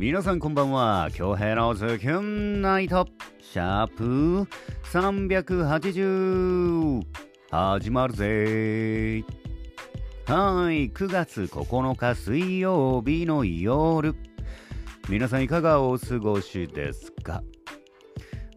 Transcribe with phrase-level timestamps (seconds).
[0.00, 1.10] 皆さんこんばんは。
[1.12, 3.06] 京平のズキュンナイト。
[3.38, 4.48] シャープ
[4.90, 7.02] 380
[7.50, 9.22] 始まるぜ。
[10.24, 10.90] はい。
[10.90, 14.14] 9月9日水曜日の夜。
[15.10, 17.42] 皆さんいかがお過ごしですか？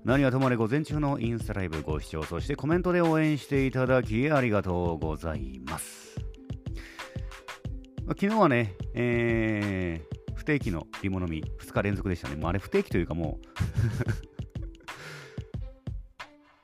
[0.06, 6.16] 何はともあれ午前中のインスタライブご視聴そしてコメントで応援していただきありがとうございます。
[8.08, 10.13] 昨日はね、えー、
[10.44, 12.36] 不定期のリモ飲み2日連続でしたね。
[12.36, 13.46] もうあれ不定期というかもう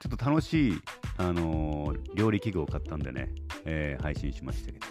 [0.03, 0.81] ちょっと楽しい、
[1.17, 4.85] あのー、料理器具を買ったんでね、えー、配信しましたけど。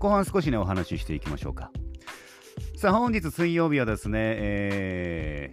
[0.00, 1.70] 後半少しね、お話ししていきましょうか。
[2.76, 5.52] さあ、本日水曜日はですね、え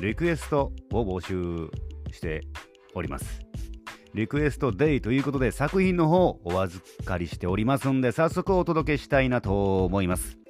[0.00, 1.68] ー、リクエストを募集
[2.12, 2.40] して
[2.94, 3.40] おります。
[4.14, 10.41] リクエストデイということで作品の方お預かりしておりますんで早速お届けしたいなと思います。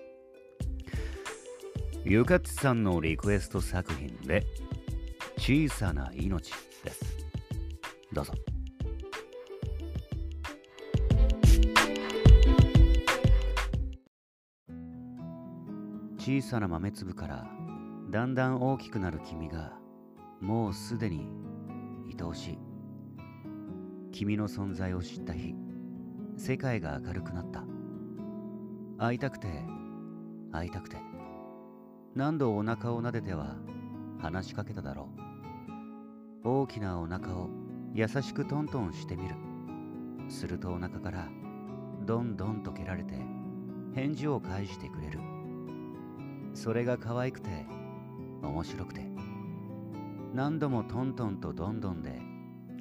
[2.05, 4.45] ゆかちさんのリクエスト作品で
[5.39, 7.17] 小さな命です。
[8.13, 8.33] どうぞ。
[16.19, 17.47] 小さな豆粒から
[18.11, 19.73] だんだん大きくなる君が
[20.41, 21.29] もうすでに
[22.19, 22.59] 愛おしい。
[24.11, 25.55] 君の存在を知った日
[26.37, 27.63] 世界が明るくなった。
[28.99, 29.47] 会いたくて
[30.51, 31.12] 会いたくて。
[32.15, 33.57] 何度お腹を撫でては
[34.19, 35.09] 話しかけただろ
[36.45, 36.49] う。
[36.63, 37.49] 大きなお腹を
[37.95, 39.35] 優しくトントンしてみる。
[40.29, 41.29] するとお腹から
[42.05, 43.15] どんどんと蹴られて
[43.95, 45.21] 返事を返してくれる。
[46.53, 47.49] それが可愛くて
[48.43, 49.11] 面白くて。
[50.35, 52.21] 何度もトントンとどんどんで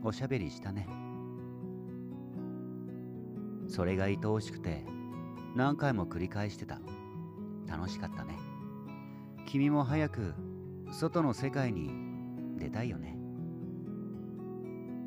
[0.04, 0.90] おしゃべりしたね。
[3.70, 4.84] それが愛おしくて
[5.56, 6.82] 何回も繰り返してた。
[7.66, 8.51] 楽しかったね。
[9.52, 10.34] 君も早く
[10.94, 11.92] 外の世界に
[12.58, 13.18] 出たいよね。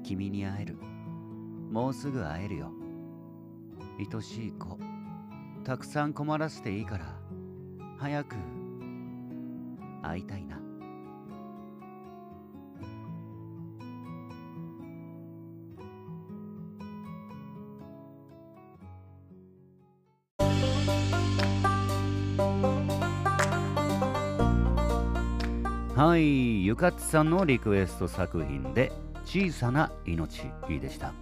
[0.03, 0.77] 君に会える。
[1.71, 2.71] もうすぐ会えるよ。
[3.99, 4.78] 愛しい子。
[5.65, 7.19] たくさん困らせていいから
[7.97, 8.37] 早く
[10.03, 10.60] 会いたいな。
[26.14, 28.92] はい、ゆかつさんのリクエスト作品で
[29.25, 31.12] 小さな命でした。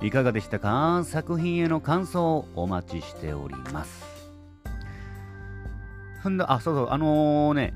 [0.00, 1.02] いかがでしたか？
[1.04, 4.02] 作品への感想をお待ちしております。
[6.22, 7.74] ふんだ、あ、そうそう、あのー、ね、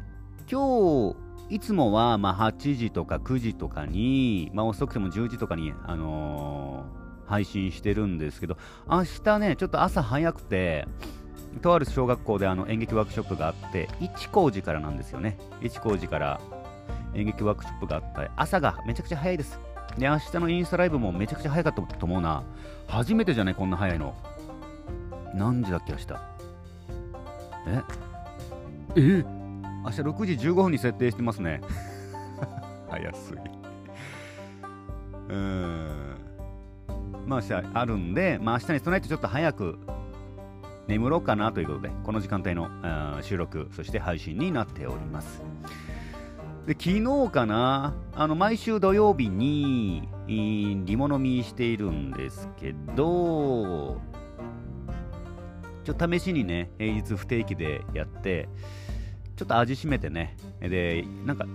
[0.51, 1.13] 今
[1.51, 8.57] 日、いつもはまあ8時とか9時とかに、まあ遅くても10時とかに、あのー、配信してるんですけど、
[8.89, 10.89] 明日ね、ちょっと朝早くて、
[11.61, 15.39] とある小学校であの演劇ワークショップがあって一高寺からなんですよね。
[15.61, 16.41] 一高寺から
[17.15, 19.59] 演劇ワークショップがあった朝がめちゃくちゃ早いです。
[19.99, 22.43] で明日のインスタライブもめちゃくちゃ早かったと思うな。
[22.89, 24.15] 初めてじゃないこんな早いの。
[25.35, 26.07] 何時だっけ明日？
[27.67, 27.83] え？
[28.97, 29.25] え？
[29.85, 31.61] 明日6時15分に設定してますね。
[32.91, 33.39] 早すぎ。
[35.29, 36.17] うーん。
[37.27, 39.79] まあ明日あるんで、まあ明日に備えてちょっと早く
[40.87, 42.69] 眠ろうかなということで、この時間帯の
[43.23, 45.43] 収録、そして配信になっております。
[46.67, 54.01] で昨日かな、あの毎週土曜日にリモ飲みしているんですけど、
[55.85, 58.49] ちょっと試しにね、平日不定期でやって、
[59.37, 61.47] ちょっと味しめてね、で、なんか、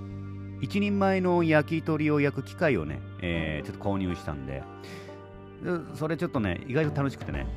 [0.62, 4.62] 一人前の焼き鳥を焼く機械をね、えー、ちょっと購入したんで、
[5.96, 7.48] それちょっとね、意外と楽しくてね。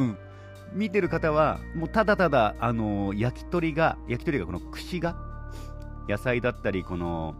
[0.00, 0.18] うん、
[0.72, 5.16] 見てる方はもうただただ、あの、焼き鳥が焼き鳥がこの串が
[6.08, 7.34] 野菜だったりこの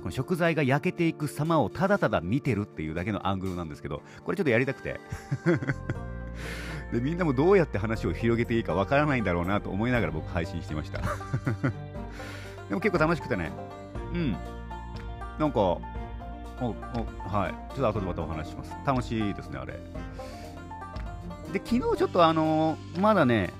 [0.00, 5.00] この食材が焼けていく様をただただ見てるっていうだけのアングルなんですけどこれちょっとやりたくて。
[6.92, 11.00] でみんなもどうやって話を広げていいかわからないんだろうなと思いながら僕配信してました。
[12.68, 13.52] でも結構楽しくてね。
[14.12, 14.32] うん。
[15.38, 15.80] なんかお
[16.60, 16.74] お
[17.28, 17.74] はい。
[17.74, 18.74] ちょっと後でまたお話しします。
[18.84, 19.78] 楽しいですねあれ。
[21.52, 23.52] で昨日ちょっとあのー、まだね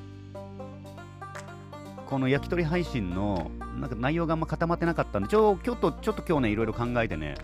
[2.06, 7.36] この焼き鳥配信のなんか内容があんま固まってなかったんでちょちょっとちょっと今日ねいろいろ考えてね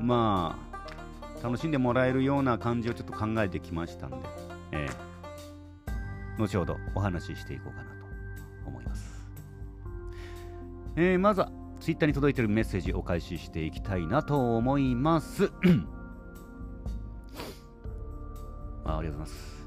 [0.00, 4.16] まあ楽しんでもらえるような感じをちょっと考えてきましたんで、
[4.72, 7.88] えー、後ほどお話ししていこうかなと
[8.66, 9.24] 思います、
[10.96, 11.50] えー、まずは
[11.80, 15.52] ツイッターに届いているメッセージお返ししていきたいなと思います。
[18.98, 19.62] ありがとうございます。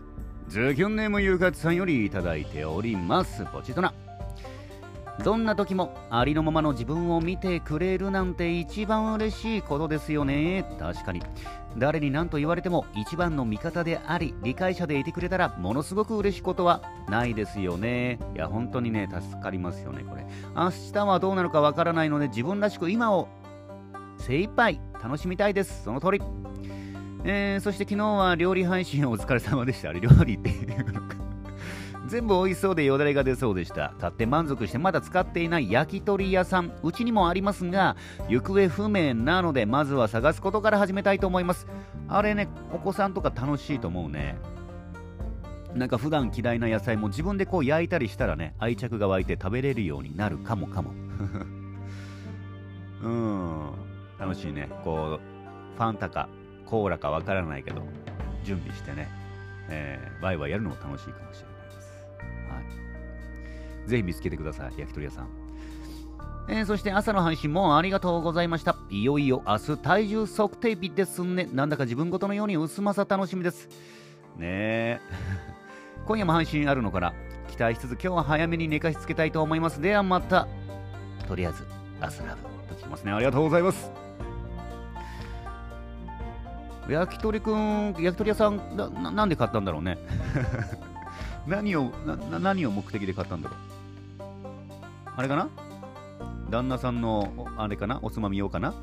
[0.48, 3.46] ズキュンネームゆうかつさんよりいただいております。
[3.52, 3.94] ポチッとな
[5.24, 10.66] どんな時もありのままの自分を見てくれるなんて一番嬉しいことですよね。
[10.78, 11.22] 確かに。
[11.78, 18.20] 誰に何と言われても一番の味方であり理解者でいてくれたらものすごく嬉しいことはないですよね。
[18.36, 20.26] いや本当にね助かりますよねこれ。
[20.56, 23.30] 明日はどうなるかわからないので自分らしく今を
[24.18, 25.84] 精一杯楽しみたいです。
[25.84, 26.22] その通り。
[27.28, 29.90] えー、そして昨日は料理配信お疲れ様でした。
[29.90, 31.16] あれ料理っていうのか
[32.06, 33.96] 全部美味しそうでよだれが出そうでした。
[34.00, 37.96] 買って満足してまだ使っていない焼き鳥屋さん、うちにもありますが、
[38.30, 41.66] 行方不明なので、まずは探すことから始めたいと思います。
[42.08, 44.38] あれね、お子さんとか楽しいと思うね。
[45.74, 50.92] なんか普段嫌いな野菜も自分でこう焼いたりしたらね、愛着が湧いて食べれるようになるかもかも。
[53.02, 53.72] うん、
[54.20, 54.70] 楽しいね。
[54.84, 56.30] こう、ファンタか
[56.66, 57.82] コーラかわからないけど、
[58.44, 59.10] 準備してね、
[59.70, 61.96] えー、ワイワイやるのも楽しいかもしれないです。
[63.88, 65.28] ぜひ見つけてください、焼き鳥屋さん。
[66.48, 68.76] えー、そして朝の配信もありがとうございました。
[68.90, 71.50] いよいよ明日体重測定日ですね。
[71.52, 73.68] なんだか自分ごとのように薄まさ楽しみです。
[74.38, 75.00] ねえ。
[76.06, 77.14] 今夜も配信あるのかな
[77.48, 79.82] 期待しつつ今日は早めに寝かしつけたいと思います。
[79.82, 80.48] ではまた。
[81.28, 81.66] とりあえず、
[82.00, 83.12] アスラブときますね。
[83.12, 84.05] ありがとうございます。
[86.88, 89.98] 焼き鳥くん、焼き鳥屋さんな、なんで買ったんだろうね。
[91.48, 93.60] 何をな、何を目的で買ったんだろう。
[95.16, 95.50] あれかな？
[96.50, 98.00] 旦那さんの、あれかな？
[98.02, 98.74] おつまみ用かな？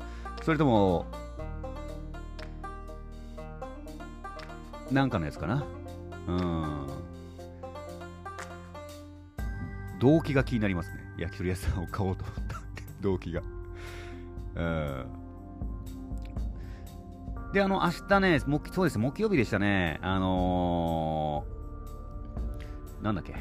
[0.41, 1.05] それとも、
[4.91, 5.63] なんかのやつかな？
[6.27, 6.87] うん。
[9.99, 10.99] 動機が気になりますね。
[11.17, 12.59] 焼き鳥屋さんを買おうと思った
[13.01, 13.41] 動機が。
[14.55, 15.22] うん。
[17.53, 18.39] で、あの、明日ね、
[18.71, 19.99] そうです、木曜日でしたね。
[20.01, 23.35] あのー、なんだっけ。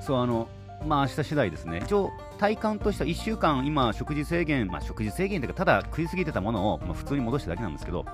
[0.00, 0.48] そう、あの、
[0.86, 1.82] まあ明日次第ですね。
[1.84, 8.06] 一応、体感としては1週間、今、食事制限、まあ食事制限というか、ただ食いすぎてたものを、まあ、普通に戻しただけなんですけど、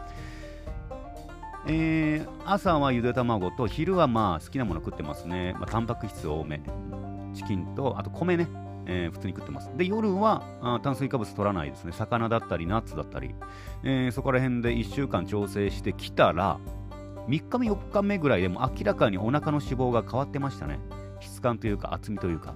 [1.67, 5.52] えー、朝はゆで卵と、昼はまあ好きなもの食ってますね。
[5.52, 6.61] まあ、タンパク質多め。
[7.32, 8.49] チキンと、あと米ね。
[8.87, 9.70] えー、普通に食ってます。
[9.76, 11.93] で、夜はあ炭水化物取らないですね。
[11.93, 13.34] 魚だったり、ナッツだったり、
[13.84, 16.58] えー、そこら辺で1週間調整してきたら、
[17.29, 20.81] 3日目、4日目ぐらいでも明らかにお腹の脂肪が変わってましたね。
[21.20, 22.55] 質感というか厚みというか、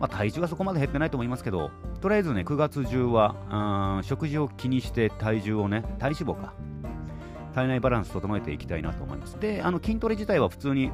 [0.00, 1.70] まあ、体重はそこまで減ってないと思いますけど、
[2.00, 6.54] とりあえずね、9月中は、食事を気にして体重をね、体脂肪か、
[7.54, 9.38] 体内バランス整えていきたいなと思います。
[9.38, 10.90] で、あの筋トレ自体は普通に、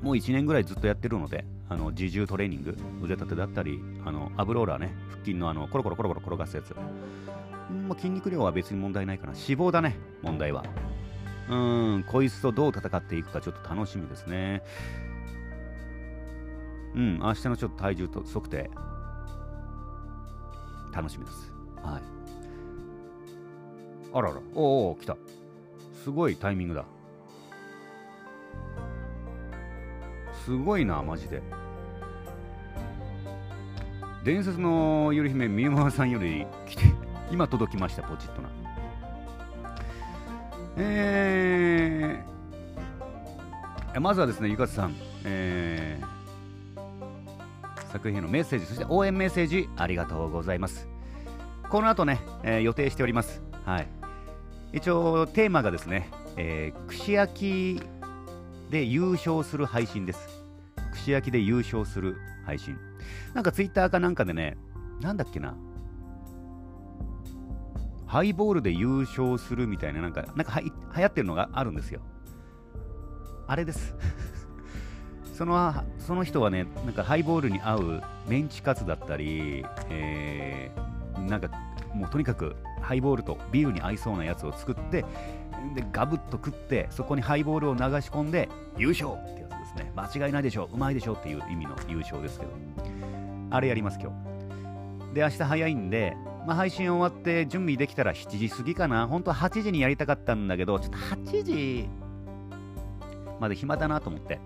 [0.00, 6.74] もう1年ぐらいずっとやってるので、あの自重トレーニング、腕立てだったり、あのアブローラーね、腹筋のあのコロコロコロコロ転がすやつ。
[7.88, 9.32] まあ、筋肉量は別に問題ないかな。
[9.32, 10.64] 脂肪だね、問題は。
[11.48, 14.62] うん、こいつとどう戦っていくかちょっと楽しみですね。
[16.94, 18.70] うん、明日のちょっと体重と測定、
[20.94, 21.54] 楽しみです。
[21.82, 22.02] はい。
[24.12, 25.16] あらら、おお、来た。
[26.04, 26.84] すごいタイミングだ。
[30.44, 31.40] すごいな、マジで。
[34.24, 36.84] 伝説のゆり姫、みゆまさんより来て、
[37.32, 38.48] 今届きました、ポチッとな。
[40.76, 44.94] えー、まずはですね、ゆかつさん、
[45.24, 50.88] えー、作品へのメッセージ、そして応援メッセージありがとうございます。
[51.68, 53.42] この後ね、えー、予定しております。
[53.64, 53.88] はい。
[54.72, 57.82] 一応、テーマがですね、えー、串焼き
[58.70, 60.44] で優勝する配信です。
[60.92, 62.78] 串焼きで優勝する配信。
[63.34, 64.56] なんかツイッターかなんかでね、
[65.00, 65.56] なんだっけな、
[68.06, 72.00] ハイボールで優勝するみたいな、なんか、なんかは流行ってるのがあるんですよ。
[73.46, 73.94] あれです。
[75.34, 81.48] そのその人はね、なんかハイボールに合うメンチカツだったり、えー、なんか
[81.94, 85.04] もうとにかくハイボールとビールに合いそうなやつを作って、
[85.74, 89.41] でガブッと食って、そこにハイボールを流し込んで、優勝って
[89.76, 89.92] ですね。
[89.96, 92.52] 間違いないでしょう、うまいでしょうっていう意味の優勝ですけど、
[93.50, 95.14] あれやります、今日。
[95.14, 99.06] で、明日早いんで、まあ、配信終わって準備できたら7時過ぎかな。
[99.06, 101.88] 本当は8時にやりたかったんだけど、ちょっと8時
[103.40, 104.40] まで暇だなと思って。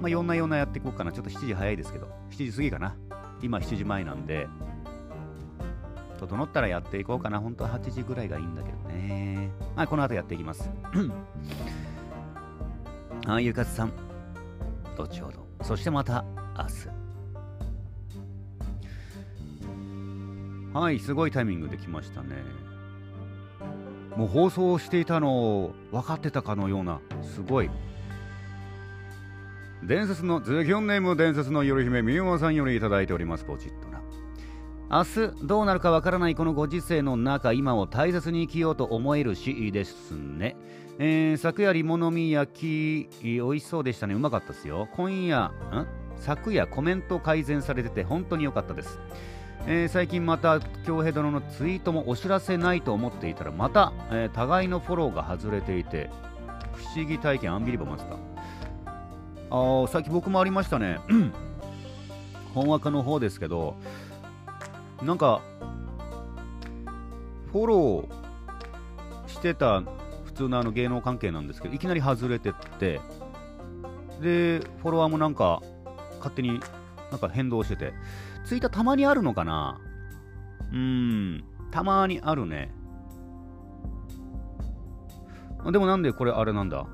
[0.00, 1.12] まあ、4な4なやっていこうかな。
[1.12, 2.96] ちょっと7時早いですけど、7時過ぎかな。
[3.42, 4.48] 今7時前なんで、
[6.18, 7.40] 整ったらやっていこうかな。
[7.40, 9.50] 本当は8時ぐらいがいいんだけどね。
[9.74, 10.70] はい、この後やっていきます。
[13.26, 13.92] あ、ゆかつさん、
[15.04, 15.46] 後ほど。
[15.62, 16.24] そしてまた
[16.56, 16.64] 明
[20.72, 20.78] 日。
[20.78, 22.66] はい、すごいタイミングできましたね。
[24.16, 27.70] もう放送していたのを分かってたかのようなすごい
[29.84, 33.85] 伝説のズキョンネーム伝説の夜姫みゆまさんよりいいておりますポチッと
[34.88, 40.56] 明日どうなるかわからないこのご時世の中今を大切に生きようと思えるしですね、
[41.00, 44.14] えー、昨夜リモのみ焼き美味しそうでしたね。
[44.14, 44.88] うまかったですよ。
[44.94, 45.86] 今夜ん？
[46.18, 49.00] 昨夜コメント改善されてて本当に良かったです。
[49.66, 56.10] えー、最近また京平殿のツイートもお知らせないと思っていたらまた、えー、互いのフォローが外れていて
[56.74, 58.16] 不思議体験アンビリバマスか？
[59.50, 61.00] ああさっき僕もありましたね。
[62.54, 63.76] 本枠の方ですけど
[65.02, 65.40] なんか
[67.52, 69.82] フォローしてた
[70.24, 73.00] 普通のあの芸能関係なんですけどいきなり外れてって
[74.20, 75.62] でフォロワーもなんか
[76.18, 76.60] 勝手に
[77.10, 77.92] なんか変動してて
[78.44, 79.80] ツイッターたまにあるのかな？
[80.72, 82.72] うーん、たまにあるね。
[85.70, 86.86] でもなんでこれあれなんだ？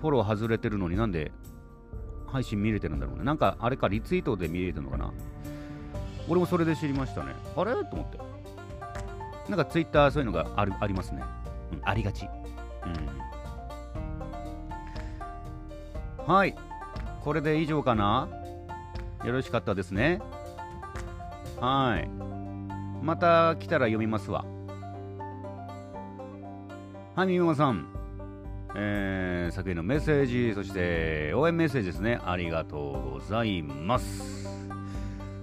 [0.00, 1.32] フォロー外れてるのになんで
[2.26, 3.24] 配信見れてるんだろうね。
[3.24, 5.12] なんかあれかリツイートで見れてるのかな？
[6.30, 7.34] 俺もそれで知りましたね。
[7.56, 7.72] あれ？
[7.72, 8.18] と思って。
[9.48, 11.24] なんかツイッターそういうのがあるありますね。
[11.72, 12.28] うん、ありがち。
[16.18, 16.32] うん。
[16.32, 16.54] はい。
[17.20, 18.28] これで以上かな？
[19.24, 20.22] よろしかったですね。
[21.58, 22.08] はい。
[23.04, 24.44] また来たら読みますわ。
[27.16, 27.88] はい、みまさん。
[28.76, 32.20] えー、作品のメッセージ、そして応援メッセージですね。
[32.24, 34.48] ありがとうございます。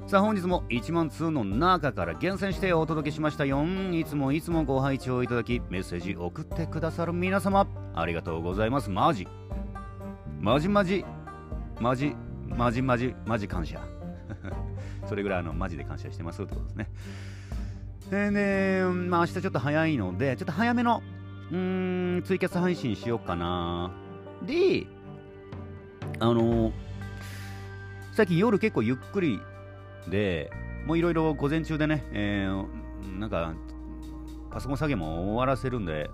[0.07, 3.65] さあ本日も1万通の中から厳選してお届けしましたよ。
[3.91, 8.89] いつもいつもご拝聴いただき、メッセージ送ってくださる皆様、ありがとうございます。
[8.89, 9.27] マジ。
[10.39, 11.03] マジマジ。
[11.81, 12.15] マジ、
[12.47, 13.81] マジマジ、マジ感謝。
[15.07, 16.89] それぐらいのマジで感謝してますってことですね。
[18.09, 21.03] で、ね、まあ明日ちょっと早いので、ちょっと早めの、
[21.51, 23.91] うーん、ツイキャス配信しようかな。
[24.45, 24.87] で、
[26.21, 26.71] あの
[28.13, 29.41] 最近夜結構ゆっくり
[30.09, 30.51] で、
[30.85, 33.53] もういろいろ午前中でね、えー、なんか、
[34.51, 36.09] パソコン作業も終わらせるんで、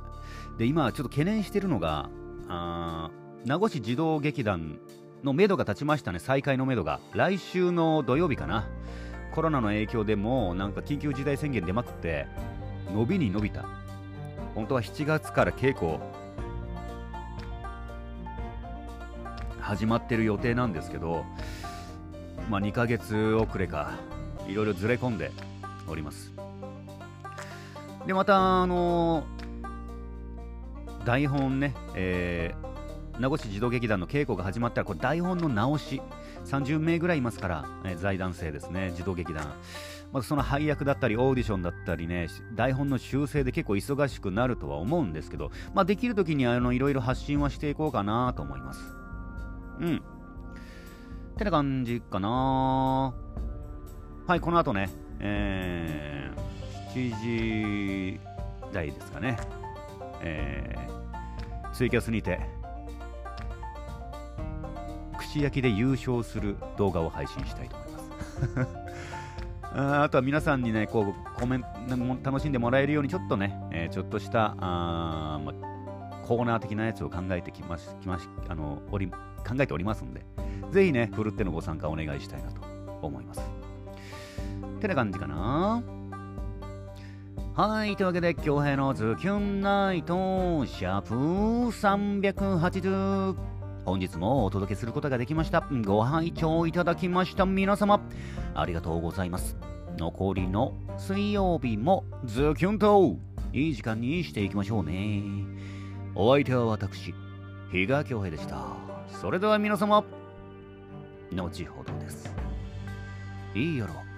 [0.58, 2.10] で、今ちょっと懸念しているのが、
[2.48, 3.10] あ
[3.46, 4.80] 名護市児童劇団
[5.24, 7.00] のめどが立ちましたね、再開のめどが。
[7.14, 8.68] 来週の土曜日かな。
[9.34, 12.28] コロナの影響でもなんか緊急事態宣言出まくって、
[12.94, 13.66] 伸びに伸びた。
[14.56, 16.00] 本当は7月から稽古
[19.60, 21.26] 始まってる予定なんですけど、
[22.50, 23.92] まあ、2ヶ月遅れか、
[24.48, 25.32] いろいろずれ込んで
[25.88, 26.32] おります。
[28.06, 36.02] で、また、あのー、台本ね、えー、名護市児童劇団の稽古が始まったらこれ台本の直し
[36.46, 39.54] 30名ぐらいいますから、え財団生ですね児童劇団。
[40.12, 48.80] まずその配役だったりオーディションだったりね台本の修正で結構忙しくなるとは思うんですけど、まあ、できる時にあのいろいろ発信はしていこうかなと思います。
[49.80, 50.04] うん。
[51.34, 53.14] ってな感じかな。
[54.28, 58.20] はいこの後ねえー、7時
[58.72, 59.38] 台ですかね。
[60.22, 62.40] えー、ツイキャスにて
[65.18, 68.84] 串焼きで優勝する動画を配信したいと思います。
[69.76, 75.52] ああとは皆さんにね、こう、コメント、楽しんでもらえるように、ちょっとね、えー、ちょっとした、あま、
[76.28, 79.18] コーナー的なやつを考えてきまし、きまし、あの、おり、考
[79.60, 80.24] えておりますんで、
[80.72, 82.62] ぜひね、ふるってのご参加お願いしたいなと
[83.02, 83.42] 思います。
[84.80, 85.84] てな感じかな
[87.56, 93.36] はい、というわけで、京平のズキュンナイト、シャープ380。
[93.86, 95.68] 本日もお届けすることができました。
[95.86, 98.02] ご拝聴いただきました皆様、
[98.56, 99.58] ありがとうございます。
[99.98, 103.18] 残りの水曜日もズキュンと
[103.52, 105.24] いい時間にしていきましょうね。
[106.16, 107.14] お相手は私、
[107.72, 108.58] 比嘉恭平でした。
[109.22, 110.04] それでは皆様、
[111.34, 112.34] 後ほどです。
[113.56, 114.13] いいやろ。